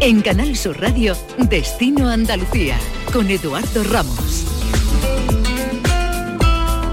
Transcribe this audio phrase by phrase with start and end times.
[0.00, 2.76] En Canal Sur Radio, Destino Andalucía,
[3.12, 4.46] con Eduardo Ramos.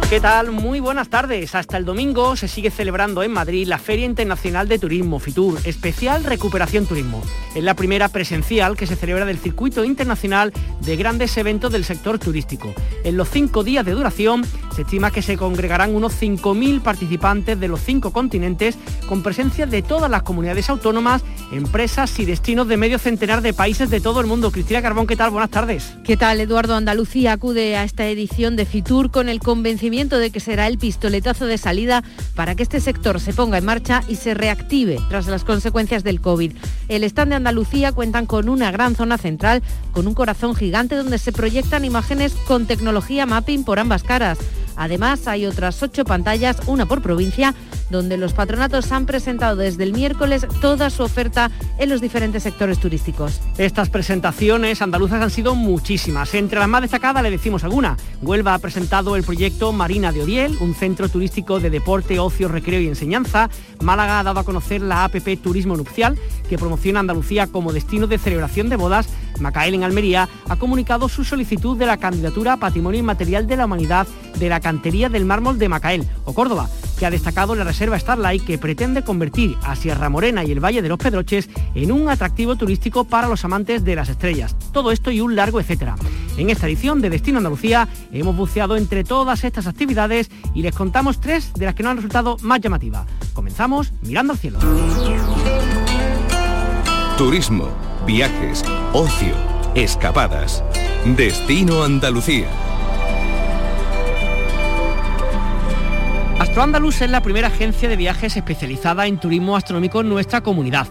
[0.10, 0.52] ¿Qué tal?
[0.52, 1.54] Muy buenas tardes.
[1.54, 6.24] Hasta el domingo se sigue celebrando en Madrid la Feria Internacional de Turismo, FITUR, especial
[6.24, 7.22] Recuperación Turismo.
[7.54, 12.18] Es la primera presencial que se celebra del circuito internacional de grandes eventos del sector
[12.18, 12.74] turístico.
[13.04, 14.44] En los cinco días de duración
[14.80, 18.78] se estima que se congregarán unos 5.000 participantes de los cinco continentes
[19.10, 23.90] con presencia de todas las comunidades autónomas, empresas y destinos de medio centenar de países
[23.90, 24.52] de todo el mundo.
[24.52, 25.32] Cristina Carbón, ¿qué tal?
[25.32, 25.96] Buenas tardes.
[26.06, 26.40] ¿Qué tal?
[26.40, 30.78] Eduardo Andalucía acude a esta edición de FITUR con el convencimiento de que será el
[30.78, 32.02] pistoletazo de salida
[32.34, 36.22] para que este sector se ponga en marcha y se reactive tras las consecuencias del
[36.22, 36.54] COVID.
[36.88, 41.18] El stand de Andalucía cuentan con una gran zona central, con un corazón gigante donde
[41.18, 44.40] se proyectan imágenes con tecnología mapping por ambas caras.
[44.80, 47.54] Además, hay otras ocho pantallas, una por provincia,
[47.90, 52.80] donde los patronatos han presentado desde el miércoles toda su oferta en los diferentes sectores
[52.80, 53.42] turísticos.
[53.58, 56.34] Estas presentaciones andaluzas han sido muchísimas.
[56.34, 57.98] Entre las más destacadas le decimos alguna.
[58.22, 62.80] Huelva ha presentado el proyecto Marina de Oriel, un centro turístico de deporte, ocio, recreo
[62.80, 63.50] y enseñanza.
[63.82, 68.18] Málaga ha dado a conocer la APP Turismo Nupcial, que promociona Andalucía como destino de
[68.18, 69.10] celebración de bodas.
[69.40, 73.66] Macael en Almería ha comunicado su solicitud de la candidatura a Patrimonio Inmaterial de la
[73.66, 78.00] Humanidad de la cantería del mármol de Macael, o Córdoba, que ha destacado la reserva
[78.00, 82.10] Starlight que pretende convertir a Sierra Morena y el Valle de los Pedroches en un
[82.10, 84.56] atractivo turístico para los amantes de las estrellas.
[84.72, 85.96] Todo esto y un largo etcétera.
[86.38, 91.20] En esta edición de Destino Andalucía hemos buceado entre todas estas actividades y les contamos
[91.20, 93.06] tres de las que nos han resultado más llamativas.
[93.34, 94.60] Comenzamos mirando al cielo.
[97.18, 97.68] Turismo,
[98.10, 99.36] viajes, ocio,
[99.76, 100.64] escapadas.
[101.16, 102.48] Destino Andalucía.
[106.40, 110.88] Astroandalus es la primera agencia de viajes especializada en turismo astronómico en nuestra comunidad.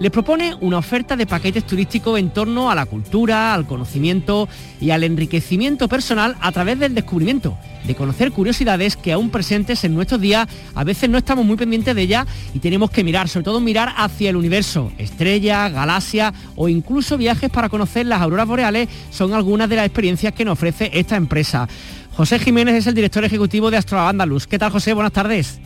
[0.00, 4.48] Les propone una oferta de paquetes turísticos en torno a la cultura, al conocimiento
[4.80, 9.94] y al enriquecimiento personal a través del descubrimiento, de conocer curiosidades que aún presentes en
[9.94, 13.44] nuestros días, a veces no estamos muy pendientes de ellas y tenemos que mirar, sobre
[13.44, 18.88] todo mirar hacia el universo, estrellas, galaxias o incluso viajes para conocer las auroras boreales
[19.10, 21.68] son algunas de las experiencias que nos ofrece esta empresa.
[22.16, 24.46] José Jiménez es el director ejecutivo de Astro Andalus.
[24.46, 24.94] ¿Qué tal, José?
[24.94, 25.60] Buenas tardes.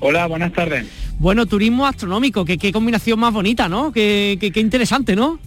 [0.00, 0.86] Hola, buenas tardes.
[1.18, 3.92] Bueno, turismo astronómico, qué, qué combinación más bonita, ¿no?
[3.92, 5.40] Qué, qué, interesante, ¿no?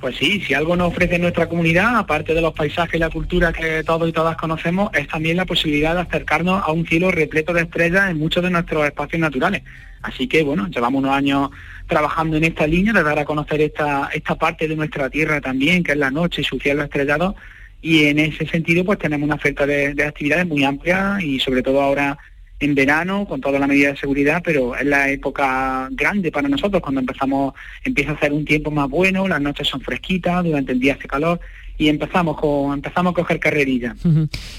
[0.00, 3.52] Pues sí, si algo nos ofrece nuestra comunidad, aparte de los paisajes y la cultura
[3.52, 7.52] que todos y todas conocemos, es también la posibilidad de acercarnos a un cielo repleto
[7.52, 9.62] de estrellas en muchos de nuestros espacios naturales.
[10.02, 11.50] Así que bueno, llevamos unos años
[11.86, 15.84] trabajando en esta línea de dar a conocer esta, esta parte de nuestra tierra también,
[15.84, 17.36] que es la noche y su cielo estrellado,
[17.80, 21.80] y en ese sentido pues tenemos una oferta de, actividades muy amplia y sobre todo
[21.80, 22.18] ahora
[22.64, 26.80] en verano con toda la medida de seguridad, pero es la época grande para nosotros
[26.82, 30.80] cuando empezamos, empieza a hacer un tiempo más bueno, las noches son fresquitas, durante el
[30.80, 31.40] día hace calor
[31.78, 33.96] y empezamos con empezamos a coger carrerilla.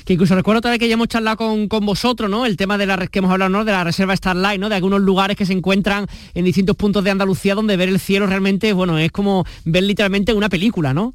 [0.06, 2.46] Que incluso recuerdo otra vez que ya hemos charlado con, con, vosotros, ¿no?
[2.46, 3.66] El tema de la que hemos hablado, ¿no?
[3.66, 4.68] De la reserva Starlight, ¿no?
[4.68, 8.28] De algunos lugares que se encuentran en distintos puntos de Andalucía donde ver el cielo
[8.28, 11.14] realmente, bueno, es como ver literalmente una película, ¿no?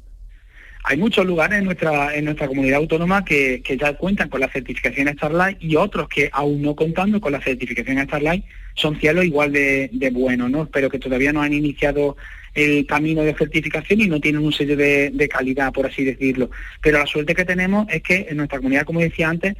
[0.89, 5.07] Hay muchos lugares en nuestra, en nuestra comunidad autónoma que, ya cuentan con la certificación
[5.07, 10.09] Starlight y otros que aún no contando con la certificación Starlight son cielos igual de,
[10.11, 10.65] buenos, ¿no?
[10.65, 12.17] Pero que todavía no han iniciado
[12.55, 16.49] el camino de certificación y no tienen un sello de, de, calidad, por así decirlo.
[16.81, 19.53] Pero la suerte que tenemos es que en nuestra comunidad, como decía antes,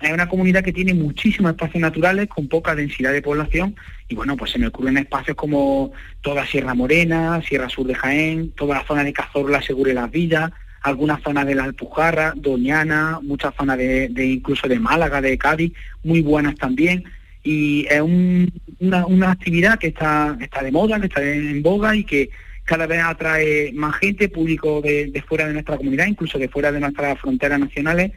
[0.00, 3.74] es una comunidad que tiene muchísimos espacios naturales con poca densidad de población
[4.08, 5.90] y bueno, pues se me ocurren espacios como
[6.20, 10.52] toda Sierra Morena, Sierra Sur de Jaén, toda la zona de Cazorla, Segure las Villas,
[10.82, 15.72] algunas zonas de la Alpujarra, Doñana, muchas zonas de, incluso de Málaga, de Cádiz,
[16.04, 17.04] muy buenas también.
[17.42, 22.30] Y es una, actividad que está, está de moda, está en boga y que
[22.64, 26.70] cada vez atrae más gente, público de, de fuera de nuestra comunidad, incluso de fuera
[26.70, 28.12] de nuestras fronteras nacionales,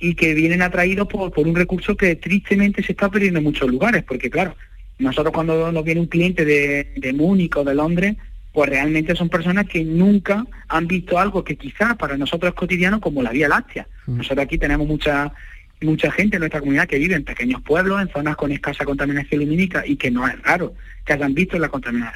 [0.00, 3.70] y que vienen atraídos por, por un recurso que tristemente se está perdiendo en muchos
[3.70, 4.56] lugares, porque claro,
[4.98, 8.16] nosotros cuando nos viene un cliente de, de Múnich o de Londres,
[8.52, 13.00] pues realmente son personas que nunca han visto algo que quizás para nosotros es cotidiano
[13.00, 13.86] como la Vía Láctea.
[14.06, 14.18] Mm.
[14.18, 15.32] Nosotros aquí tenemos mucha
[15.80, 19.40] mucha gente en nuestra comunidad que vive en pequeños pueblos, en zonas con escasa contaminación
[19.40, 21.70] lumínica y que no es raro que hayan visto la,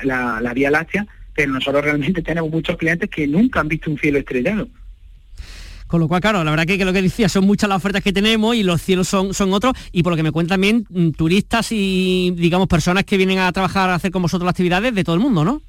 [0.04, 3.98] la, la Vía Láctea, pero nosotros realmente tenemos muchos clientes que nunca han visto un
[3.98, 4.68] cielo estrellado.
[5.86, 8.12] Con lo cual, claro, la verdad que, lo que decía, son muchas las ofertas que
[8.12, 9.74] tenemos y los cielos son, son otros.
[9.92, 13.52] Y por lo que me cuentan también, mm, turistas y, digamos, personas que vienen a
[13.52, 15.62] trabajar, a hacer con vosotros las actividades de todo el mundo, ¿no?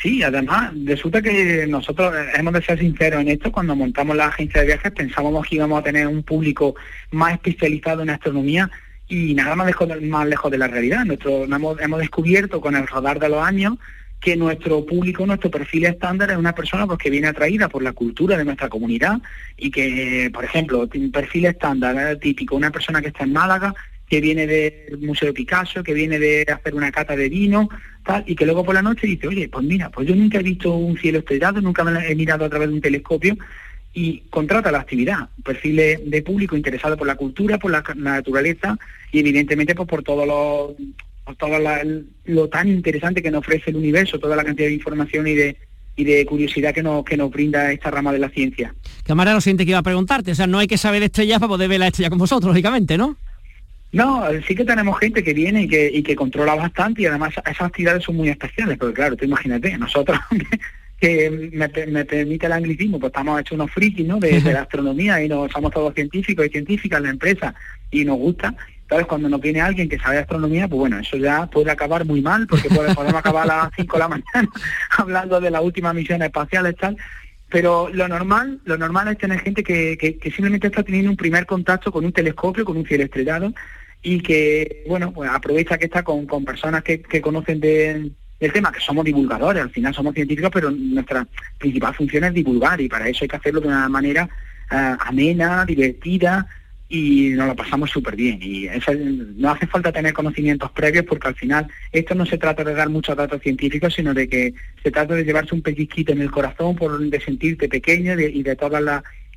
[0.00, 4.60] Sí, además, resulta que nosotros hemos de ser sinceros en esto, cuando montamos la agencia
[4.60, 6.76] de viajes pensábamos que íbamos a tener un público
[7.10, 8.70] más especializado en astronomía
[9.08, 11.04] y nada más lejos, más lejos de la realidad.
[11.04, 13.74] Nuestro, hemos, hemos descubierto con el rodar de los años
[14.20, 17.92] que nuestro público, nuestro perfil estándar es una persona pues, que viene atraída por la
[17.92, 19.18] cultura de nuestra comunidad
[19.56, 22.16] y que, por ejemplo, un perfil estándar ¿eh?
[22.16, 23.74] típico, una persona que está en Málaga,
[24.08, 27.68] que viene del Museo Picasso, que viene de hacer una cata de vino,
[28.04, 30.42] tal, y que luego por la noche dice, oye, pues mira, pues yo nunca he
[30.42, 33.36] visto un cielo estrellado, nunca me lo he mirado a través de un telescopio,
[33.92, 38.78] y contrata la actividad, perfil de público interesado por la cultura, por la, naturaleza
[39.10, 41.58] y evidentemente pues, por todos los todo
[42.24, 45.56] lo tan interesante que nos ofrece el universo, toda la cantidad de información y de,
[45.94, 48.74] y de curiosidad que nos, que nos brinda esta rama de la ciencia.
[49.04, 51.48] Cámara, lo siguiente que iba a preguntarte, o sea, no hay que saber estrellas para
[51.48, 53.16] poder ver la estrella con vosotros, lógicamente, ¿no?
[53.92, 57.34] No, sí que tenemos gente que viene y que, y que controla bastante y además
[57.38, 60.18] esas actividades son muy especiales, porque claro, tú imagínate, nosotros
[61.00, 61.68] que me,
[62.04, 64.18] permite el anglicismo, pues estamos hechos unos frikis ¿no?
[64.18, 67.54] de, de la astronomía y nos somos todos científicos y científicas en la empresa
[67.90, 68.54] y nos gusta,
[68.88, 72.22] entonces, cuando nos viene alguien que sabe astronomía, pues bueno, eso ya puede acabar muy
[72.22, 74.48] mal, porque podemos acabar a las 5 de la mañana
[74.96, 76.96] hablando de las últimas misiones espaciales tal.
[77.50, 81.44] Pero lo normal, lo normal es tener gente que, que, simplemente está teniendo un primer
[81.44, 83.52] contacto con un telescopio, con un cielo estrellado,
[84.02, 88.10] y que, bueno, pues aprovecha que está con, con personas que, que conocen de,
[88.40, 91.26] del tema, que somos divulgadores, al final somos científicos, pero nuestra
[91.58, 94.28] principal función es divulgar, y para eso hay que hacerlo de una manera
[94.70, 96.46] eh, amena, divertida,
[96.88, 98.38] y nos lo pasamos súper bien.
[98.40, 98.66] Y
[99.36, 102.88] no hace falta tener conocimientos previos porque al final esto no se trata de dar
[102.88, 106.76] muchos datos científicos, sino de que se trata de llevarse un pellizquito en el corazón,
[106.76, 108.80] por, de sentirte pequeño y de todos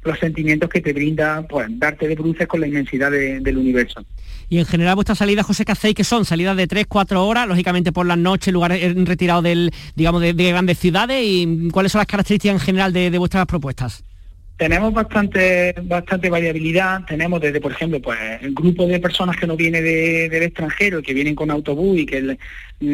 [0.03, 4.03] los sentimientos que te brinda pues, darte de bruces con la inmensidad del universo.
[4.49, 5.95] Y en general vuestras salidas, José, ¿qué hacéis?
[5.95, 6.25] que son?
[6.25, 7.47] ¿Salidas de 3, 4 horas?
[7.47, 11.23] Lógicamente por las noches, lugares retirados del, digamos, de, grandes ciudades.
[11.23, 14.03] ¿Y cuáles son las características en general de vuestras propuestas?
[14.61, 17.03] Tenemos bastante bastante variabilidad.
[17.07, 21.15] Tenemos desde por ejemplo pues el grupo de personas que no viene del extranjero que
[21.15, 22.37] vienen con autobús y que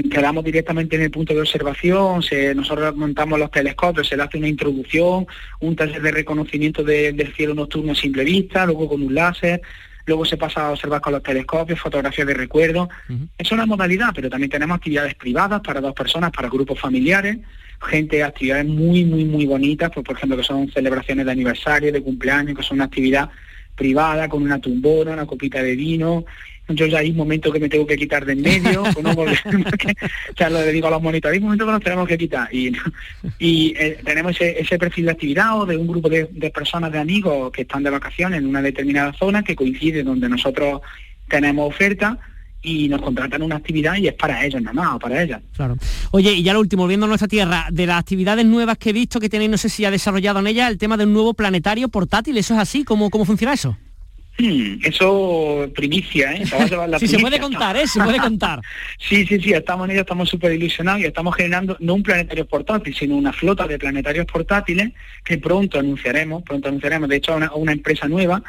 [0.10, 2.24] quedamos directamente en el punto de observación.
[2.24, 5.28] Se, nosotros montamos los telescopios se le hace una introducción
[5.60, 9.62] un taller de reconocimiento del cielo nocturno a simple vista luego con un láser.
[10.06, 12.88] Luego se pasa a observar con los telescopios, fotografías de recuerdo.
[13.38, 17.40] Es una modalidad, pero también tenemos actividades privadas para dos personas, para grupos familiares
[17.86, 22.02] gente, actividades muy, muy, muy bonitas, pues, por ejemplo, que son celebraciones de aniversario, de
[22.02, 23.30] cumpleaños, que son una actividad
[23.76, 26.26] privada, con una tumbona, una copita de vino.
[26.70, 29.12] Yo ya hay un momento que me tengo que quitar de en medio, pues no
[29.12, 29.26] o
[30.36, 32.50] sea, lo digo a los monitores, hay un momento que nos tenemos que quitar.
[32.54, 32.74] Y,
[33.78, 37.62] eh, tenemos ese, perfil de actividad o de un grupo de personas, de amigos que
[37.62, 40.82] están de vacaciones en una determinada zona que coincide donde nosotros
[41.30, 42.20] tenemos oferta
[42.62, 45.42] y nos contratan una actividad y es para ellos nada más, o para ellas.
[45.56, 45.78] Claro.
[46.12, 49.20] Oye, y ya lo último, viendo nuestra tierra, de las actividades nuevas que he visto
[49.20, 52.38] que tenéis, no sé si ha desarrollado en ella, el tema del nuevo planetario portátil,
[52.38, 52.84] ¿eso es así?
[52.84, 53.78] ¿Cómo, cómo funciona eso?
[54.40, 56.46] Hmm, eso primicia, ¿eh?
[57.00, 57.88] sí, se puede contar, ¿eh?
[57.88, 58.62] Se puede contar.
[59.00, 62.46] sí, sí, sí, estamos en ello, estamos súper ilusionados y estamos generando no un planetario
[62.46, 64.92] portátil, sino una flota de planetarios portátiles
[65.24, 68.44] que pronto anunciaremos, pronto anunciaremos, de hecho, a una empresa nueva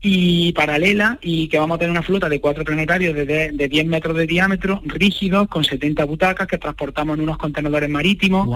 [0.00, 3.86] y paralela y que vamos a tener una flota de cuatro planetarios de, de, 10
[3.86, 8.48] metros de diámetro, rígidos, con 70 butacas que transportamos en unos contenedores marítimos.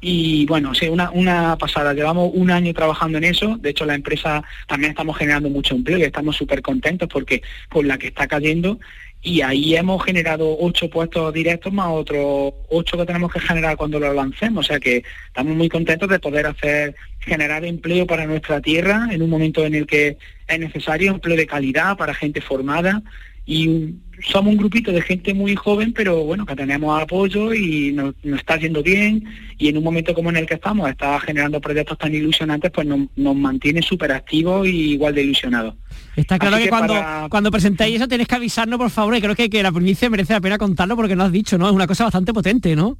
[0.00, 1.92] Y bueno, sí, una, una pasada.
[1.92, 3.58] Llevamos un año trabajando en eso.
[3.58, 7.86] De hecho, la empresa también estamos generando mucho empleo y estamos súper contentos porque con
[7.86, 8.78] la que está cayendo
[9.26, 13.98] y ahí hemos generado ocho puestos directos más otros ocho que tenemos que generar cuando
[13.98, 14.64] lo lancemos.
[14.64, 19.22] O sea que estamos muy contentos de poder hacer generar empleo para nuestra tierra en
[19.22, 23.02] un momento en el que es necesario empleo de calidad para gente formada
[23.46, 28.14] y somos un grupito de gente muy joven, pero bueno, que tenemos apoyo y nos,
[28.24, 29.24] está yendo bien
[29.56, 32.86] y en un momento como en el que estamos, está generando proyectos tan ilusionantes, pues
[32.86, 35.74] nos, mantiene súper activos y igual de ilusionados.
[36.16, 36.94] Está claro que, cuando,
[37.30, 40.32] cuando presentéis eso tenéis que avisarnos, por favor, y creo que, que la primicia merece
[40.32, 41.66] la pena contarlo porque no has dicho, ¿no?
[41.68, 42.98] Es una cosa bastante potente, ¿no?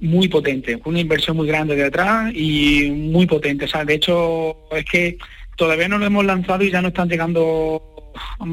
[0.00, 3.64] Muy potente, una inversión muy grande detrás y muy potente.
[3.64, 5.16] O sea, de hecho, es que
[5.56, 7.95] todavía no lo hemos lanzado y ya no están llegando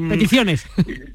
[0.08, 0.66] peticiones.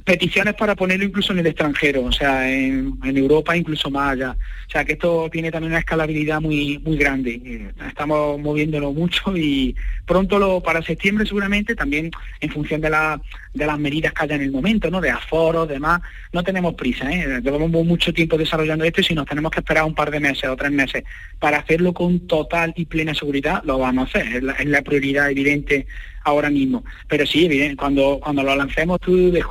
[0.04, 4.38] Peticiones para ponerlo incluso en el extranjero, o sea, en, Europa incluso más allá.
[4.68, 7.72] O sea, que esto tiene también una escalabilidad muy muy grande.
[7.88, 9.76] Estamos moviéndolo mucho y
[10.06, 13.22] pronto lo para septiembre seguramente también en función de, la,
[13.54, 15.02] de las medidas que haya en el momento, ¿no?
[15.02, 16.02] De aforos, demás,
[16.32, 17.42] no tenemos prisa, ¿eh?
[17.42, 20.50] Llevamos mucho tiempo desarrollando esto y si nos tenemos que esperar un par de meses
[20.50, 21.04] o tres meses
[21.40, 24.36] para hacerlo con total y plena seguridad, lo vamos a hacer.
[24.38, 25.88] Es la, es la prioridad evidente
[26.24, 26.84] ahora mismo.
[27.08, 29.44] Pero sí, bien, cuando, cuando lo lancemos tú de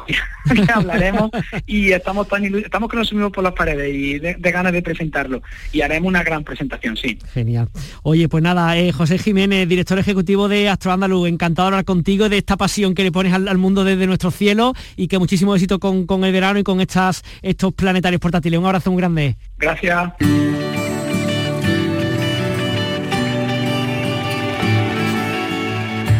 [0.75, 1.30] hablaremos
[1.66, 5.42] y estamos tan estamos que nos subimos por las paredes y de, ganas de presentarlo.
[5.72, 7.18] Y haremos una gran presentación, sí.
[7.32, 7.68] Genial.
[8.02, 12.28] Oye, pues nada, eh, José Jiménez, director ejecutivo de Astro Andaluz, encantado de hablar contigo
[12.28, 15.78] de esta pasión que le pones al, mundo desde nuestro cielo y que muchísimo éxito
[15.78, 18.58] con, con el verano y con estas, estos planetarios portátiles.
[18.58, 19.37] Un abrazo muy grande.
[19.58, 20.12] Gracias.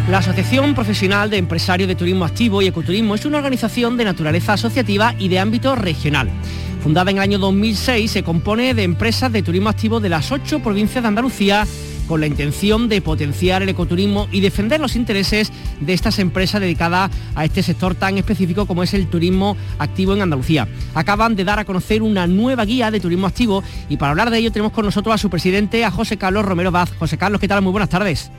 [0.09, 4.55] La Asociación Profesional de Empresarios de Turismo Activo y Ecoturismo es una organización de naturaleza
[4.55, 6.31] asociativa y de ámbito regional.
[6.83, 10.61] Fundada en el año 2006, se compone de empresas de turismo activo de las ocho
[10.61, 11.67] provincias de Andalucía
[12.07, 17.11] con la intención de potenciar el ecoturismo y defender los intereses de estas empresas dedicadas
[17.35, 20.67] a este sector tan específico como es el turismo activo en Andalucía.
[20.95, 24.39] Acaban de dar a conocer una nueva guía de turismo activo y para hablar de
[24.39, 26.95] ello tenemos con nosotros a su presidente, a José Carlos Romero Vaz.
[26.99, 27.61] José Carlos, ¿qué tal?
[27.61, 28.31] Muy buenas tardes.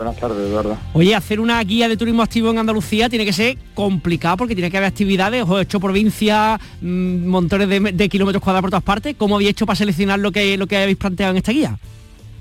[0.00, 0.78] Buenas tardes, Eduardo.
[0.94, 4.70] Oye, hacer una guía de turismo activo en Andalucía tiene que ser complicado porque tiene
[4.70, 9.14] que haber actividades, ocho provincias, mm, montones de, kilómetros cuadrados por todas partes.
[9.18, 11.78] ¿Cómo habéis hecho para seleccionar lo que, lo que habéis planteado en esta guía?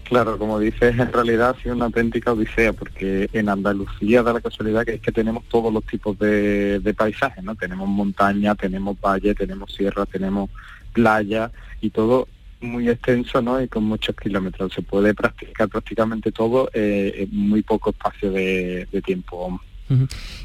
[0.06, 4.40] Claro, como dices, en realidad ha sido una auténtica odisea, porque en Andalucía da la
[4.40, 7.56] casualidad que es que tenemos todos los tipos de, de paisajes, ¿no?
[7.56, 10.50] Tenemos montaña, tenemos valle, tenemos sierra, tenemos
[10.94, 11.52] playa
[11.82, 12.26] y todo
[12.62, 13.62] muy extenso ¿no?
[13.62, 14.74] y con muchos kilómetros.
[14.74, 19.60] Se puede practicar prácticamente todo eh, en muy poco espacio de, tiempo.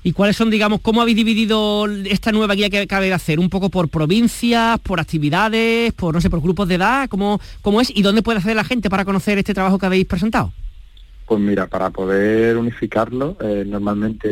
[0.03, 3.39] ¿Y cuáles son, digamos, cómo habéis dividido esta nueva guía que acabáis de hacer?
[3.39, 7.09] ¿Un poco por provincias, por actividades, por, no sé, por grupos de edad?
[7.09, 7.95] ¿Cómo, cómo es?
[7.95, 10.53] ¿Y dónde puede hacer la gente para conocer este trabajo que habéis presentado?
[11.27, 14.29] Pues mira, para poder unificarlo, eh, normalmente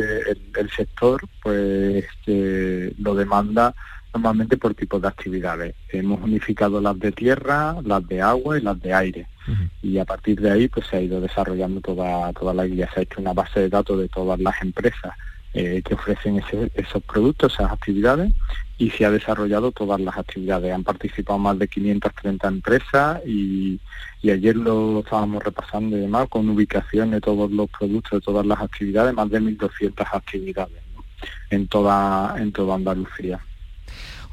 [0.55, 3.73] el, sector pues eh, lo demanda
[4.13, 5.75] normalmente por tipos de actividades.
[5.89, 9.27] Hemos unificado las de tierra, las de agua y las de aire.
[9.81, 12.89] Y a partir de ahí pues se ha ido desarrollando toda, toda la guía.
[12.93, 15.13] Se ha hecho una base de datos de todas las empresas
[15.53, 16.41] eh, que ofrecen
[16.73, 18.31] esos productos, esas actividades,
[18.77, 20.73] y se ha desarrollado todas las actividades.
[20.73, 23.79] Han participado más de 530 empresas y,
[24.23, 28.61] ayer lo estábamos repasando y demás con ubicación de todos los productos, de todas las
[28.61, 30.81] actividades, más de 1.200 actividades
[31.49, 33.39] en, toda, en toda Andalucía.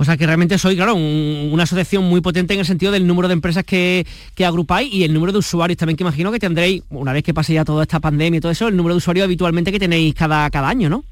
[0.00, 3.28] O sea que realmente soy, claro, una asociación muy potente en el sentido del número
[3.28, 4.06] de empresas que,
[4.42, 7.52] agrupáis y el número de usuarios también que imagino que tendréis, una vez que pase
[7.52, 10.48] ya toda esta pandemia y todo eso, el número de usuarios habitualmente que tenéis cada,
[10.48, 11.04] cada año, ¿no?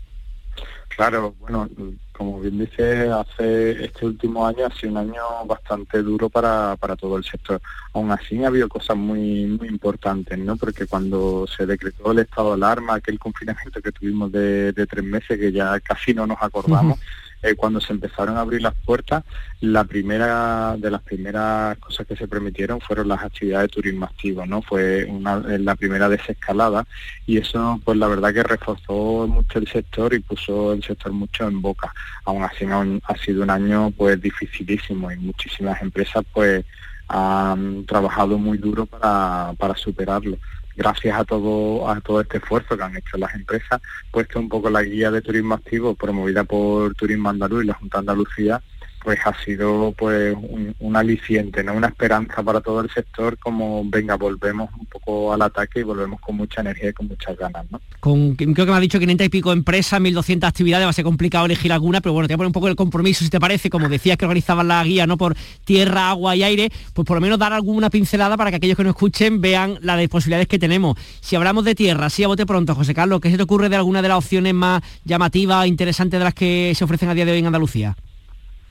[0.89, 1.69] Claro, bueno,
[2.13, 7.19] como bien dice, hace este último año ha sido un año bastante duro para, todo
[7.19, 7.61] el sector.
[7.93, 10.57] Aún así ha habido cosas muy, muy importantes, ¿no?
[10.57, 15.39] Porque cuando se decretó el estado de alarma, aquel confinamiento que tuvimos de, tres meses,
[15.39, 16.99] que ya casi no nos acordamos,
[17.43, 19.25] eh, cuando se empezaron a abrir las puertas,
[19.61, 24.45] la primera de las primeras cosas que se permitieron fueron las actividades de turismo activo,
[24.45, 24.63] ¿no?
[24.63, 26.87] Fue una, la primera desescalada
[27.27, 31.47] y eso, pues la verdad que reforzó mucho el sector y puso el sector mucho
[31.47, 31.93] en boca.
[32.25, 36.65] Aún así ha sido un año pues dificilísimo y muchísimas empresas pues
[37.09, 40.39] han trabajado muy duro para superarlo
[40.79, 43.83] gracias a todo a todo este esfuerzo que han hecho las empresas,
[44.13, 47.99] puesto un poco la guía de turismo activo promovida por Turismo Andaluz y la Junta
[47.99, 48.63] de Andalucía
[49.03, 50.37] pues ha sido pues
[50.81, 51.75] un, aliciente, ¿no?
[51.75, 56.21] Una esperanza para todo el sector como venga, volvemos un poco al ataque y volvemos
[56.21, 57.67] con mucha energía y con muchas ganas.
[58.01, 61.05] Con, creo que me ha dicho 500 y pico empresas, 1.200 actividades, va a ser
[61.05, 63.41] complicado elegir alguna, pero bueno, te voy a poner un poco el compromiso, si te
[63.41, 65.17] parece, como decías que organizaban la guía, ¿no?
[65.17, 68.77] Por tierra, agua y aire, pues por lo menos dar alguna pincelada para que aquellos
[68.77, 70.97] que nos escuchen vean las posibilidades que tenemos.
[71.21, 73.77] Si hablamos de tierra, sí a bote pronto, José Carlos, ¿qué se te ocurre de
[73.77, 77.33] alguna de las opciones más llamativas, interesantes de las que se ofrecen a día de
[77.33, 77.97] hoy en Andalucía?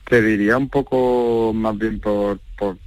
[0.08, 2.78] Te diría un poco más bien por, por,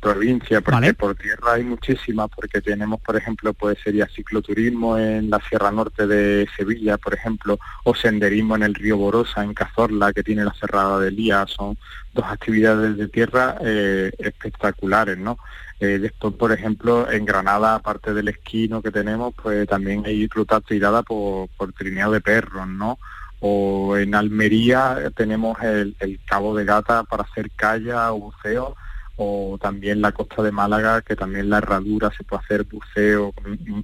[0.00, 5.40] provincia, porque por tierra hay muchísimas, porque tenemos, por ejemplo, pues sería cicloturismo en la
[5.46, 10.22] Sierra Norte de Sevilla, por ejemplo, o senderismo en el río Borosa, en Cazorla, que
[10.22, 11.76] tiene la Cerrada de Lía, son
[12.14, 15.38] dos actividades de tierra eh, espectaculares, ¿no?
[15.80, 20.64] Eh, después, por ejemplo, en Granada, aparte del esquino que tenemos, pues también hay rutas
[20.64, 22.98] tiradas por, por trineo de perros, ¿no?
[23.40, 28.76] O en Almería tenemos el, Cabo de Gata para hacer calla o buceo
[29.20, 33.34] o también la costa de Málaga, que también la herradura se puede hacer buceo,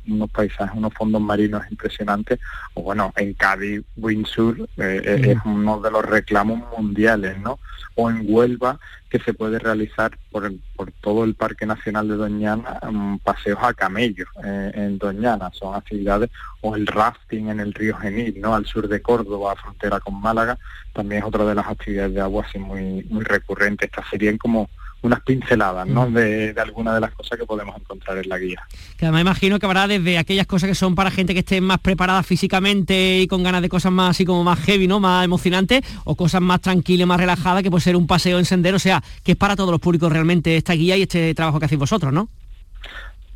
[0.06, 2.38] unos paisajes, unos fondos marinos impresionantes,
[2.74, 7.58] o bueno, en Cádiz, Windsor eh, eh, es uno de los reclamos mundiales, ¿no?
[7.96, 8.78] O en Huelva,
[9.10, 13.74] que se puede realizar por, por todo el Parque Nacional de Doñana, um, paseos a
[13.74, 18.54] camellos eh, en Doñana, son actividades, o el rafting en el río Genil, ¿no?
[18.54, 20.56] Al sur de Córdoba, frontera con Málaga,
[20.92, 23.88] también es otra de las actividades de agua así muy, muy recurrentes.
[23.88, 24.70] Estas serían como
[25.04, 26.10] unas pinceladas ¿no?
[26.10, 28.62] de, de algunas de las cosas que podemos encontrar en la guía.
[28.96, 31.78] Que además imagino que habrá desde aquellas cosas que son para gente que esté más
[31.78, 35.00] preparada físicamente y con ganas de cosas más así como más heavy, ¿no?
[35.00, 38.76] Más emocionantes, o cosas más tranquilas, más relajadas, que puede ser un paseo en sendero,
[38.76, 41.66] o sea, que es para todos los públicos realmente esta guía y este trabajo que
[41.66, 42.28] hacéis vosotros, ¿no?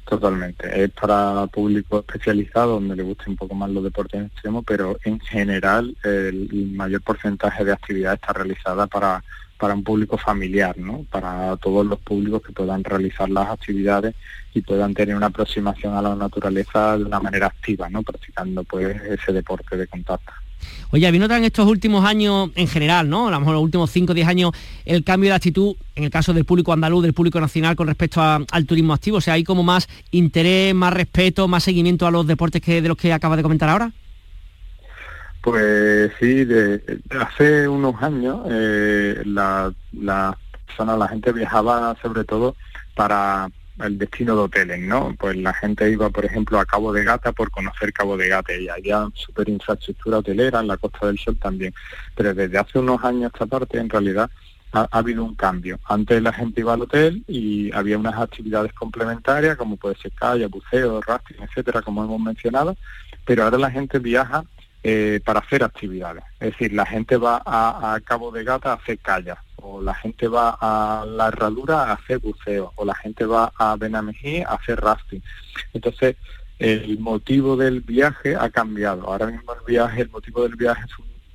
[0.08, 0.84] Totalmente.
[0.84, 5.20] Es para público especializado donde le guste un poco más los deportes extremos, pero en
[5.20, 9.22] general el mayor porcentaje de actividad está realizada para
[9.58, 11.04] para un público familiar, ¿no?
[11.10, 14.14] Para todos los públicos que puedan realizar las actividades
[14.54, 18.02] y puedan tener una aproximación a la naturaleza de una manera activa, ¿no?
[18.02, 20.32] Practicando pues ese deporte de contacto.
[20.90, 23.28] Oye, ¿habéis notado en estos últimos años en general, ¿no?
[23.28, 24.52] A lo mejor los últimos 5 o 10 años,
[24.84, 28.20] el cambio de actitud, en el caso del público andaluz, del público nacional, con respecto
[28.22, 29.18] al turismo activo?
[29.18, 32.88] O sea, ¿hay como más interés, más respeto, más seguimiento a los deportes que de
[32.88, 33.92] los que acabas de comentar ahora?
[35.42, 40.36] Pues sí, de, hace unos años eh, la, la
[40.86, 42.54] la gente viajaba sobre todo
[42.94, 43.48] para
[43.80, 45.14] el destino de hoteles, ¿no?
[45.18, 48.54] Pues la gente iba, por ejemplo, a Cabo de Gata por conocer Cabo de Gata
[48.54, 51.74] y había super infraestructura hotelera en la Costa del Sol también.
[52.14, 54.30] Pero desde hace unos años esta parte, en realidad,
[54.72, 55.78] ha, habido un cambio.
[55.84, 60.46] Antes la gente iba al hotel y había unas actividades complementarias, como puede ser calle,
[60.46, 62.76] buceo, rafting, etcétera, como hemos mencionado,
[63.24, 64.44] pero ahora la gente viaja
[64.82, 66.24] eh, para hacer actividades.
[66.40, 70.28] Es decir, la gente va a, Cabo de Gata a hacer callas, o la gente
[70.28, 74.80] va a la herradura a hacer buceo, o la gente va a Benamejí a hacer
[74.80, 75.20] rafting.
[75.72, 76.16] Entonces,
[76.58, 79.06] el motivo del viaje ha cambiado.
[79.06, 80.82] Ahora mismo el viaje, el motivo del viaje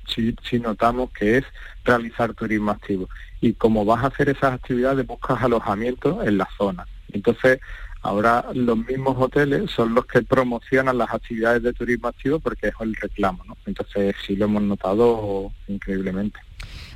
[0.08, 1.44] si, si notamos que es
[1.84, 3.08] realizar turismo activo.
[3.40, 6.86] Y como vas a hacer esas actividades, buscas alojamiento en la zona.
[7.12, 7.60] Entonces,
[8.04, 12.74] Ahora los mismos hoteles son los que promocionan las actividades de turismo activo porque es
[12.78, 13.56] el reclamo, ¿no?
[13.64, 16.38] Entonces sí lo hemos notado increíblemente.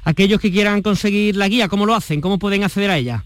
[0.04, 2.20] Aquellos que quieran conseguir la guía, ¿cómo lo hacen?
[2.20, 3.24] ¿Cómo pueden acceder a ella?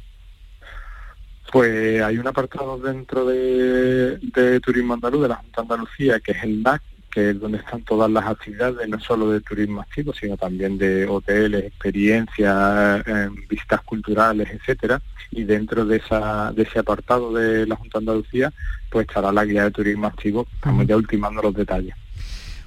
[1.51, 6.45] Pues hay un apartado dentro de, Turismo Andaluz, de la Junta de Andalucía, que es
[6.45, 10.37] el DAC, que es donde están todas las actividades, no solo de turismo activo, sino
[10.37, 15.00] también de hoteles, experiencias, eh, visitas culturales, etcétera
[15.33, 18.52] y dentro de, esa, de ese apartado de la Junta de Andalucía
[18.90, 21.95] pues estará la guía de turismo activo, estamos ya ultimando los detalles.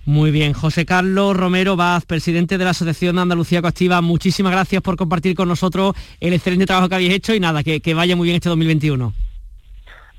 [0.06, 4.98] Muy bien, José Carlos Romero Vaz, presidente de la Asociación Andalucía Coactiva, muchísimas gracias por
[4.98, 8.26] compartir con nosotros el excelente trabajo que habéis hecho y nada, que, que vaya muy
[8.26, 9.14] bien este 2021.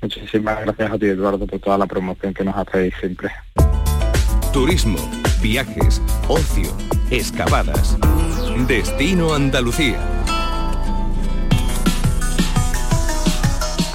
[0.01, 3.29] Muchísimas gracias a ti, Eduardo, por toda la promoción que nos hacéis siempre.
[4.57, 4.97] Turismo,
[5.39, 6.75] viajes, ocio,
[7.11, 7.95] excavadas.
[8.67, 10.25] Destino Andalucía.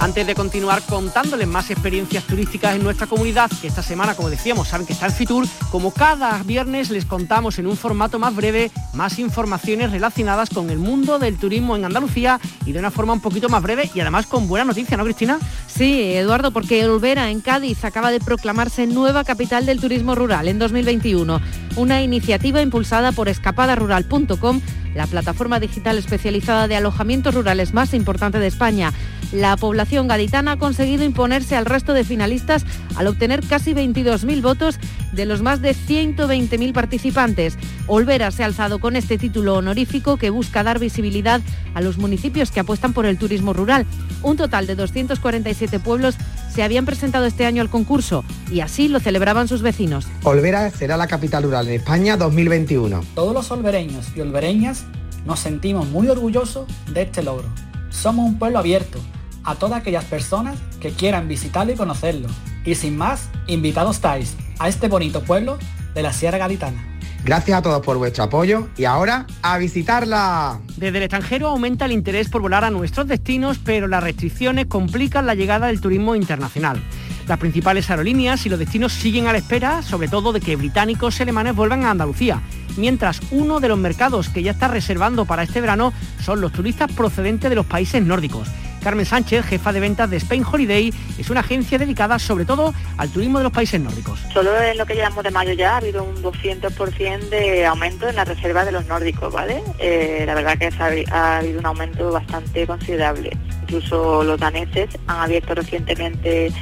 [0.03, 4.67] Antes de continuar contándoles más experiencias turísticas en nuestra comunidad, que esta semana, como decíamos,
[4.67, 8.73] saben que está en Fitur, como cada viernes les contamos en un formato más breve
[8.95, 13.21] más informaciones relacionadas con el mundo del turismo en Andalucía y de una forma un
[13.21, 15.39] poquito más breve y además con buena noticia, ¿no, Cristina?
[15.69, 20.59] Sí, Eduardo, porque Olvera en Cádiz acaba de proclamarse nueva capital del turismo rural en
[20.59, 21.41] 2021,
[21.77, 24.61] una iniciativa impulsada por escapadarural.com
[24.95, 28.93] la plataforma digital especializada de alojamientos rurales más importante de España.
[29.33, 34.79] La población gaditana ha conseguido imponerse al resto de finalistas al obtener casi 22.000 votos
[35.13, 37.57] de los más de 120.000 participantes.
[37.87, 41.41] Olvera se ha alzado con este título honorífico que busca dar visibilidad
[41.75, 43.87] a los municipios que apuestan por el turismo rural.
[44.23, 46.17] Un total de 247 pueblos
[46.55, 50.07] se habían presentado este año al concurso y así lo celebraban sus vecinos.
[50.23, 53.03] Olvera será la capital rural en España 2021.
[53.15, 54.85] Todos los olvereños y olvereñas
[55.25, 57.49] nos sentimos muy orgullosos de este logro.
[57.91, 58.99] Somos un pueblo abierto
[59.45, 62.29] a todas aquellas personas que quieran visitarlo y conocerlo.
[62.65, 65.59] Y sin más, invitados estáis a este bonito pueblo
[65.95, 66.92] de la Sierra Gaditana.
[67.25, 70.59] Gracias a todos por vuestro apoyo y ahora a visitarla.
[70.77, 75.27] Desde el extranjero aumenta el interés por volar a nuestros destinos, pero las restricciones complican
[75.27, 76.83] la llegada del turismo internacional.
[77.29, 81.19] Las principales aerolíneas y los destinos siguen a la espera, sobre todo de que británicos
[81.19, 82.43] y alemanes vuelvan a Andalucía,
[82.77, 86.91] mientras uno de los mercados que ya está reservando para este verano son los turistas
[86.91, 88.49] procedentes de los países nórdicos.
[88.83, 93.09] Carmen Sánchez, jefa de ventas de Spain Holiday, es una agencia dedicada sobre todo al
[93.11, 94.19] turismo de los países nórdicos.
[94.33, 98.17] Solo en lo que llevamos de mayo ya ha habido un 200% de aumento en
[98.17, 99.63] la reserva de los nórdicos, ¿vale?
[99.79, 100.71] Eh, la verdad que
[101.11, 103.37] ha habido un aumento bastante considerable.
[103.63, 106.53] Incluso los daneses han abierto recientemente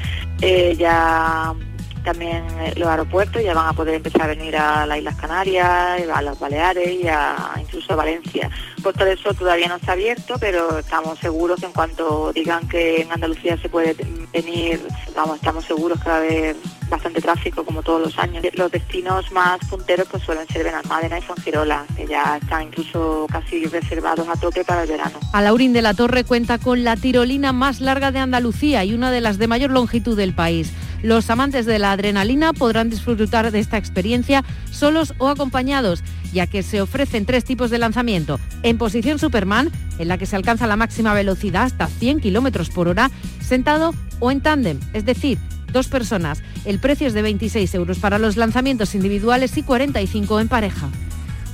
[0.43, 1.55] eh, ya
[2.03, 6.03] también eh, los aeropuertos ya van a poder empezar a venir a las Islas Canarias,
[6.13, 8.51] a las Baleares y a, incluso a Valencia.
[8.83, 13.03] Por todo eso todavía no está abierto, pero estamos seguros que en cuanto digan que
[13.03, 13.97] en Andalucía se puede
[14.33, 14.81] venir,
[15.15, 16.57] vamos, estamos seguros que va a haber
[16.91, 18.45] bastante tráfico como todos los años.
[18.55, 23.65] Los destinos más punteros pues suelen ser Benalmádena y Fongirola, que ya están incluso casi
[23.67, 25.19] reservados a tope para el verano.
[25.33, 29.21] Alaurín de la Torre cuenta con la tirolina más larga de Andalucía y una de
[29.21, 30.73] las de mayor longitud del país.
[31.03, 36.63] Los amantes de la adrenalina podrán disfrutar de esta experiencia solos o acompañados, ya que
[36.63, 38.39] se ofrecen tres tipos de lanzamiento.
[38.63, 42.89] En posición Superman, en la que se alcanza la máxima velocidad hasta 100 km por
[42.89, 45.39] hora, sentado o en tándem, es decir,
[45.73, 46.43] dos personas.
[46.65, 50.89] El precio es de 26 euros para los lanzamientos individuales y 45 en pareja.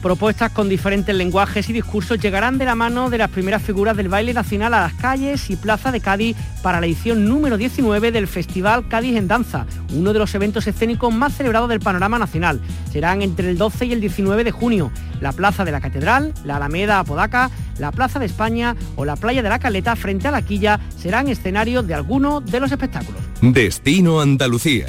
[0.07, 4.09] Propuestas con diferentes lenguajes y discursos llegarán de la mano de las primeras figuras del
[4.09, 8.29] baile nacional a las calles y plaza de Cádiz para la edición número 19 del
[8.29, 12.61] Festival Cádiz en Danza, uno de los eventos escénicos más celebrados del panorama nacional.
[12.93, 14.93] Serán entre el 12 y el 19 de junio.
[15.21, 19.43] La Plaza de la Catedral, la Alameda Apodaca, la Plaza de España o la Playa
[19.43, 23.21] de la Caleta frente a la Quilla serán escenarios de algunos de los espectáculos.
[23.43, 24.87] Destino Andalucía.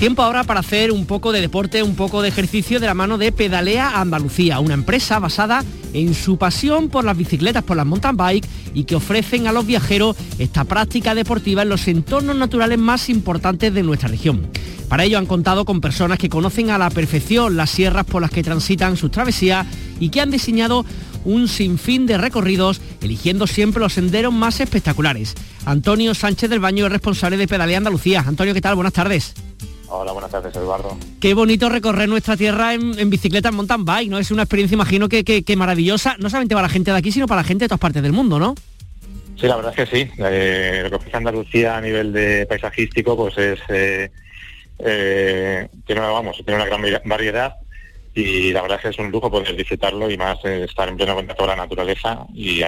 [0.00, 3.18] Tiempo ahora para hacer un poco de deporte, un poco de ejercicio de la mano
[3.18, 8.16] de Pedalea Andalucía, una empresa basada en su pasión por las bicicletas, por las mountain
[8.16, 13.10] bike y que ofrecen a los viajeros esta práctica deportiva en los entornos naturales más
[13.10, 14.48] importantes de nuestra región.
[14.88, 18.30] Para ello han contado con personas que conocen a la perfección las sierras por las
[18.30, 19.66] que transitan sus travesías
[20.00, 20.86] y que han diseñado
[21.26, 25.34] un sinfín de recorridos, eligiendo siempre los senderos más espectaculares.
[25.66, 28.24] Antonio Sánchez del Baño es responsable de Pedalea Andalucía.
[28.26, 28.76] Antonio, ¿qué tal?
[28.76, 29.34] Buenas tardes.
[29.92, 30.96] Hola, buenas tardes, Eduardo.
[31.20, 34.18] Qué bonito recorrer nuestra tierra en, bicicleta, en mountain bike, ¿no?
[34.18, 37.26] Es una experiencia, imagino, que, que, maravillosa, no solamente para la gente de aquí, sino
[37.26, 38.54] para la gente de todas partes del mundo, ¿no?
[39.36, 40.10] Sí, la verdad es que sí.
[40.18, 43.58] Eh, lo que ofrece Andalucía a nivel de paisajístico, pues es...
[43.68, 44.10] Eh,
[44.78, 47.56] eh, tiene, vamos, tiene una gran variedad
[48.14, 51.16] y la verdad es que es un lujo poder disfrutarlo y más estar en pleno
[51.16, 52.62] contacto con la naturaleza y,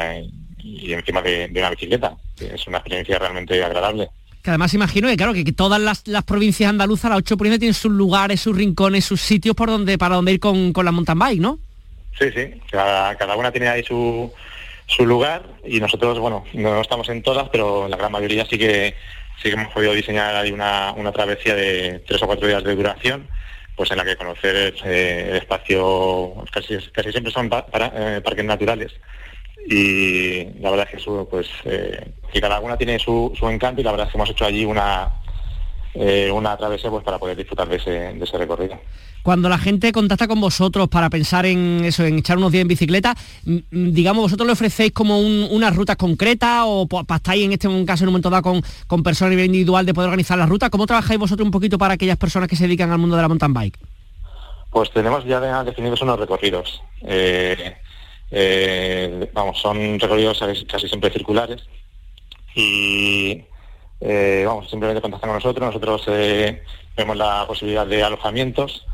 [0.93, 2.17] encima de, de una bicicleta.
[2.41, 4.11] Es una experiencia realmente agradable
[4.43, 7.93] que además imagino que claro, que, todas las, provincias andaluzas, las ocho provincias, tienen sus
[7.93, 11.59] lugares, sus rincones, sus sitios por donde, para donde ir con, la mountain bike, ¿no?
[12.19, 14.33] Sí, sí, cada, una tiene ahí su,
[14.87, 18.95] su lugar y nosotros, bueno, no estamos en todas, pero la gran mayoría sí que
[19.37, 23.29] sí que hemos podido diseñar ahí una, travesía de tres o cuatro días de duración,
[23.77, 28.93] pues en la que conocer eh, el espacio, casi, casi siempre son eh, parques naturales
[29.69, 33.81] y la verdad es que eso, pues eh, que cada una tiene su, su, encanto
[33.81, 35.23] y la verdad es que hemos hecho allí una
[35.95, 38.79] eh, una travesía pues para poder disfrutar de ese, de ese recorrido.
[39.23, 42.69] Cuando la gente contacta con vosotros para pensar en eso, en echar unos días en
[42.69, 48.03] bicicleta, digamos, vosotros le ofrecéis como un, una ruta concreta o estáis en este caso
[48.03, 50.71] en un momento dado con, con personas a nivel individual de poder organizar la ruta.
[50.71, 53.29] ¿Cómo trabajáis vosotros un poquito para aquellas personas que se dedican al mundo de la
[53.29, 53.79] mountain bike?
[54.71, 56.83] Pues tenemos ya definidos unos recorridos.
[57.03, 57.77] Eh,
[58.33, 61.63] eh, vamos, son recorridos casi siempre circulares
[62.55, 63.45] y
[64.01, 66.63] eh, vamos, simplemente contactan con nosotros, nosotros eh,
[66.97, 68.87] vemos la posibilidad de alojamientos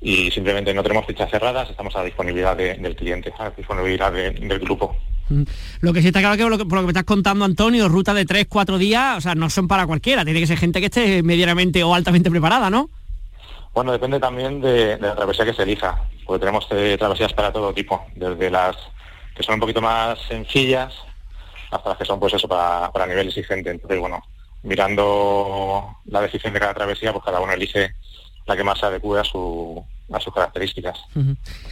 [0.00, 4.96] y simplemente no tenemos fichas cerradas, estamos a disponibilidad del cliente, a disponibilidad del grupo.
[5.28, 5.42] Mm.
[5.80, 8.24] Lo que sí está claro que por lo que, me estás contando, Antonio, ruta de
[8.24, 11.22] 3, 4 días, o sea, no son para cualquiera, tiene que ser gente que esté
[11.22, 12.90] medianamente o altamente preparada, ¿no?
[13.72, 17.74] Bueno, depende también de, la travesía que se elija, porque tenemos eh, travesías para todo
[17.74, 18.76] tipo, desde las
[19.34, 20.94] que son un poquito más sencillas
[21.72, 23.68] hasta las que son pues eso para, para nivel exigente.
[23.68, 24.22] Entonces, bueno,
[24.62, 27.94] mirando la decisión de cada travesía, pues cada uno elige
[28.46, 31.00] la que más se adecue a su, a sus características.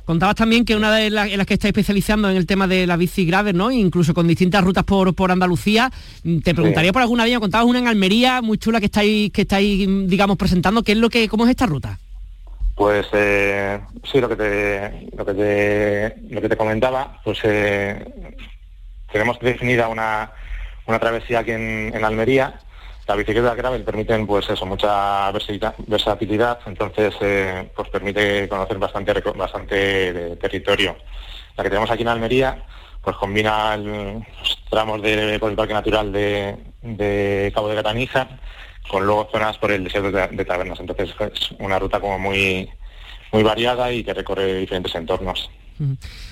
[0.04, 2.84] Contabas también que una de las en las que está especializando en el tema de
[2.88, 3.70] la bici grave, ¿no?
[3.70, 5.88] Incluso con distintas rutas por, por Andalucía.
[6.24, 9.42] Mm, te preguntaría por alguna vía, contabas una en Almería muy chula que estáis, que
[9.42, 10.82] estáis, digamos, presentando.
[10.82, 12.00] ¿Qué es lo que, cómo es esta ruta?
[12.78, 18.02] Pues eh, sí, lo que te, lo que te, lo que te comentaba, pues eh,
[19.12, 20.32] tenemos definida una,
[20.86, 22.60] una travesía aquí en, en Almería
[23.08, 30.36] la bicicleta gravel permiten pues eso, mucha versatilidad, entonces eh, pues permite conocer bastante bastante
[30.36, 30.94] territorio.
[31.56, 32.62] La que tenemos aquí en Almería
[33.00, 38.28] pues combina los tramos de, por el Parque Natural de, Cabo de Gataniza
[38.88, 40.80] con luego zonas por el desierto de, Tabernas.
[40.80, 42.68] Entonces es una ruta como muy,
[43.32, 45.50] muy variada y que recorre diferentes entornos.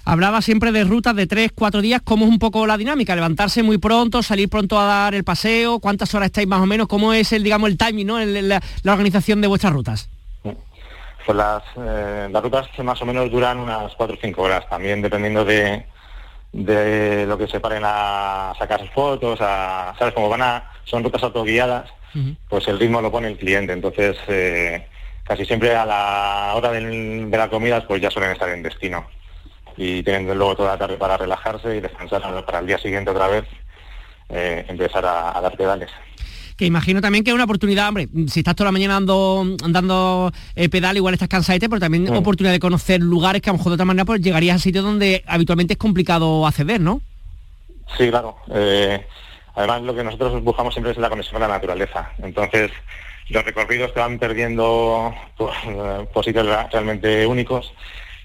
[0.04, 3.14] Hablaba siempre de rutas de tres, cuatro días, ¿cómo es un poco la dinámica?
[3.14, 6.88] Levantarse muy pronto, salir pronto a dar el paseo, ¿cuántas horas estáis más o menos?
[6.88, 8.18] ¿Cómo es el, digamos, el timing, ¿no?
[8.18, 10.10] la, organización de vuestras rutas?
[10.42, 15.02] Pues las, eh, las rutas más o menos duran unas cuatro o cinco horas, también
[15.02, 15.84] dependiendo de,
[16.52, 20.14] de lo que se paren a sacar fotos, a, ¿sabes?
[20.14, 21.90] Como van a, son rutas autoguiadas,
[22.48, 24.86] pues el ritmo lo pone el cliente, entonces eh,
[25.24, 26.80] casi siempre a la hora de,
[27.26, 29.06] de la comida pues ya suelen estar en destino
[29.76, 33.28] y teniendo luego toda la tarde para relajarse y descansar para el día siguiente otra
[33.28, 33.44] vez
[34.28, 35.90] empezar a, dar pedales
[36.56, 40.32] que imagino también que es una oportunidad, hombre, si estás toda la mañana andando, andando
[40.70, 42.16] pedal, igual estás cansadete, pero también mm.
[42.16, 44.82] oportunidad de conocer lugares que a lo mejor de otra manera pues llegarías a sitios
[44.82, 47.02] donde habitualmente es complicado acceder, ¿no?
[47.96, 48.36] Sí, claro.
[49.56, 52.12] Además lo que nosotros buscamos siempre es la conexión con la naturaleza.
[52.22, 52.70] Entonces,
[53.28, 55.52] los recorridos te van perdiendo por,
[56.24, 57.74] sitios realmente únicos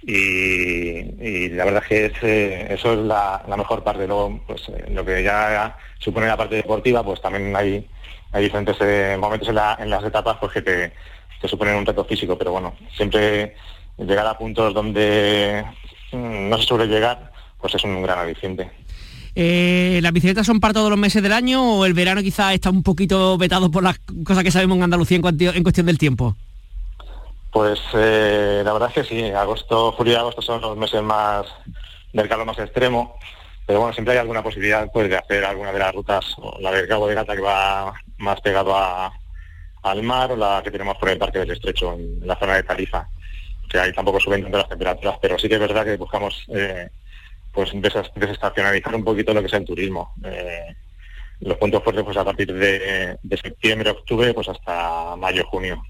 [0.03, 4.07] y, la verdad es que eh, eso es la, mejor parte.
[4.07, 7.87] Luego, pues eh, lo que ya supone la parte deportiva, pues también hay,
[8.31, 10.91] hay diferentes eh, momentos en, las etapas pues, que te,
[11.47, 13.55] suponen un reto físico, pero bueno, siempre
[13.97, 15.63] llegar a puntos donde
[16.11, 18.69] mm, no se suele llegar, pues es un gran aliciente.
[19.35, 22.69] Eh, ¿Las bicicletas son para todos los meses del año o el verano quizás está
[22.69, 26.35] un poquito vetado por las cosas que sabemos en Andalucía en, cuestión del tiempo?
[27.51, 31.45] Pues eh, la verdad es que sí, agosto, julio y agosto son los meses más
[32.13, 33.17] del calor más extremo,
[33.65, 36.87] pero bueno, siempre hay alguna posibilidad pues, de hacer alguna de las rutas, la del
[36.87, 38.75] Cabo de Gata que va más pegado
[39.83, 42.63] al mar o la que tenemos por el Parque del Estrecho, en la zona de
[42.63, 43.07] Tarifa,
[43.69, 46.89] que ahí tampoco suben tanto las temperaturas, pero sí que es verdad que buscamos eh,
[47.51, 47.71] pues
[48.15, 50.13] desestacionalizar un poquito lo que es el turismo.
[50.23, 50.75] Eh,
[51.41, 55.81] los puntos fuertes pues a partir de, septiembre, octubre, pues hasta mayo, junio.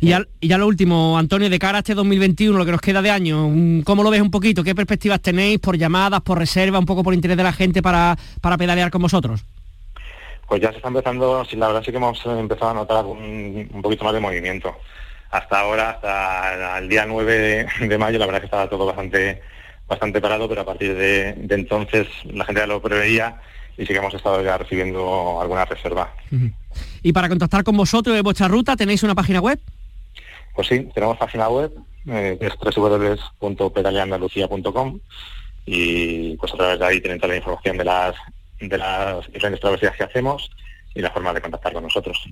[0.00, 3.10] Y ya, lo último, Antonio, de cara a este 2021, lo que nos queda de
[3.10, 3.48] año,
[3.84, 4.64] ¿cómo lo ves un poquito?
[4.64, 8.16] ¿Qué perspectivas tenéis por llamadas, por reserva, un poco por interés de la gente para,
[8.40, 9.44] para pedalear con vosotros?
[10.48, 13.68] Pues ya se está empezando, sí, la verdad sí que hemos empezado a notar un,
[13.72, 14.76] un poquito más de movimiento.
[15.30, 19.40] Hasta ahora, hasta el día 9 de mayo, la verdad que estaba todo bastante
[19.88, 23.40] bastante parado, pero a partir de, entonces la gente ya lo preveía
[23.76, 26.14] y sí que hemos estado ya recibiendo alguna reserva.
[27.02, 29.58] ¿Y para contactar con vosotros de vuestra ruta tenéis una página web?
[30.54, 31.72] Pues sí, tenemos página web,
[32.06, 35.00] eh, que es www.pedaleandalucía.com
[35.66, 38.14] y pues a través de ahí tienen toda la información de las,
[38.60, 40.50] de las diferentes travesías que hacemos
[40.94, 42.22] y la forma de contactar con nosotros.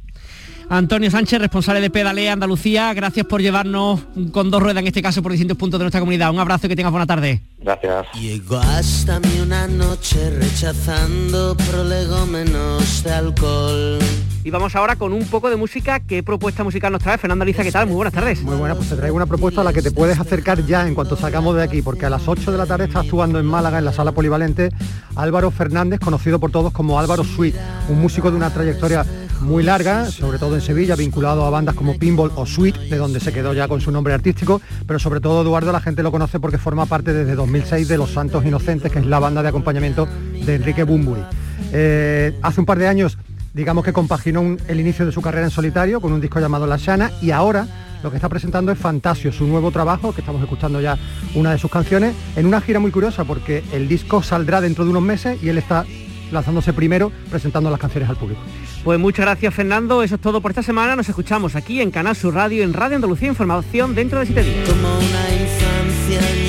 [0.69, 4.01] Antonio Sánchez, responsable de Pedalea Andalucía, gracias por llevarnos
[4.33, 6.31] con dos ruedas, en este caso por distintos puntos de nuestra comunidad.
[6.31, 7.43] Un abrazo y que tengas buena tarde.
[7.59, 8.07] Gracias.
[8.15, 13.99] Llegó hasta mí una noche rechazando prolegómenos de alcohol.
[14.45, 16.01] Y vamos ahora con un poco de música.
[16.01, 17.17] ¿Qué propuesta musical nos trae?
[17.17, 17.87] Fernando Aliza, ¿qué tal?
[17.87, 18.43] Muy buenas tardes.
[18.43, 20.97] Muy buena, pues te traigo una propuesta a la que te puedes acercar ya en
[20.97, 23.79] cuanto sacamos de aquí, porque a las 8 de la tarde está actuando en Málaga,
[23.79, 24.71] en la sala polivalente,
[25.15, 27.55] Álvaro Fernández, conocido por todos como Álvaro Sweet,
[27.89, 29.07] un músico de una trayectoria
[29.43, 33.21] muy larga, sobre todo en Sevilla, vinculado a bandas como Pinball o Sweet, de donde
[33.21, 36.41] se quedó ya con su nombre artístico, pero sobre todo Eduardo la gente lo conoce
[36.41, 40.07] porque forma parte desde 2006 de Los Santos Inocentes, que es la banda de acompañamiento
[40.45, 41.23] de Enrique Bumburi.
[41.73, 43.19] Eh, hace un par de años
[43.55, 46.77] digamos que compaginó el inicio de su carrera en solitario con un disco llamado La
[46.77, 47.67] Shana y ahora
[48.03, 50.99] lo que está presentando es Fantasio, su nuevo trabajo, que estamos escuchando ya
[51.37, 54.91] una de sus canciones, en una gira muy curiosa porque el disco saldrá dentro de
[54.91, 55.85] unos meses y él está
[56.33, 58.41] lanzándose primero presentando las canciones al público.
[58.85, 62.17] Pues muchas gracias Fernando, eso es todo por esta semana, nos escuchamos aquí en Canal
[62.17, 64.69] Sur Radio, en Radio Andalucía Información dentro de siete días.
[64.69, 66.42] Como una infancia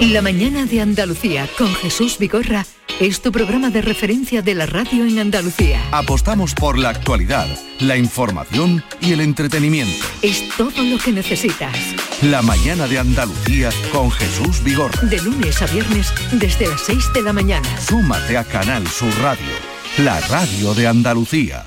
[0.00, 2.64] La mañana de Andalucía con Jesús Vigorra
[3.00, 5.82] es tu programa de referencia de la radio en Andalucía.
[5.90, 7.48] Apostamos por la actualidad,
[7.80, 10.06] la información y el entretenimiento.
[10.22, 11.76] Es todo lo que necesitas.
[12.22, 15.02] La mañana de Andalucía con Jesús Vigorra.
[15.02, 17.68] De lunes a viernes desde las 6 de la mañana.
[17.80, 19.52] Súmate a Canal Sur Radio,
[19.98, 21.64] la radio de Andalucía.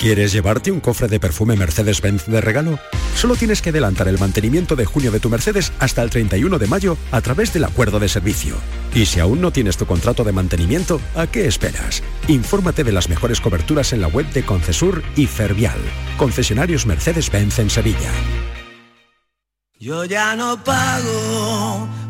[0.00, 2.78] ¿Quieres llevarte un cofre de perfume Mercedes-Benz de regalo?
[3.14, 6.66] Solo tienes que adelantar el mantenimiento de junio de tu Mercedes hasta el 31 de
[6.66, 8.56] mayo a través del acuerdo de servicio.
[8.94, 12.02] Y si aún no tienes tu contrato de mantenimiento, ¿a qué esperas?
[12.28, 15.78] Infórmate de las mejores coberturas en la web de Concesur y Fervial,
[16.16, 18.10] concesionarios Mercedes-Benz en Sevilla.
[19.78, 21.69] Yo ya no pago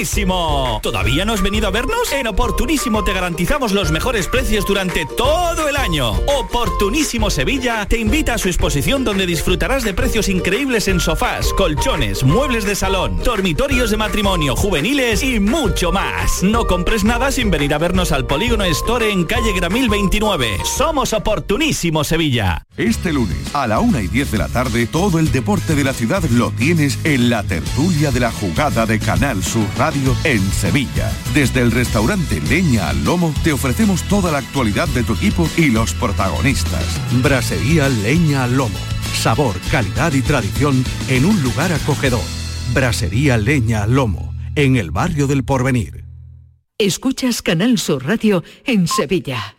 [0.00, 2.10] ¿Todavía no has venido a vernos?
[2.12, 6.12] En Oportunísimo te garantizamos los mejores precios durante todo el año.
[6.38, 12.24] Oportunísimo Sevilla te invita a su exposición donde disfrutarás de precios increíbles en sofás, colchones,
[12.24, 16.42] muebles de salón, dormitorios de matrimonio, juveniles y mucho más.
[16.42, 20.60] No compres nada sin venir a vernos al Polígono Store en calle Gramil 29.
[20.64, 22.64] Somos Oportunísimo Sevilla.
[22.78, 25.92] Este lunes a la una y 10 de la tarde todo el deporte de la
[25.92, 31.10] ciudad lo tienes en la tertulia de la jugada de Canal Sur Radio en Sevilla.
[31.34, 35.70] Desde el restaurante Leña al Lomo te ofrecemos toda la actualidad de tu equipo y
[35.70, 37.00] los protagonistas.
[37.20, 38.78] Brasería Leña al Lomo.
[39.14, 42.22] Sabor, calidad y tradición en un lugar acogedor.
[42.72, 46.04] Brasería Leña al Lomo, en el barrio del Porvenir.
[46.78, 49.56] Escuchas Canal Sur Radio en Sevilla.